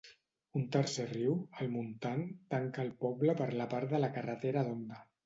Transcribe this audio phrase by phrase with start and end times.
[0.59, 4.99] Un tercer riu, el Montant, tanca el poble per la part de la carretera d'Onda.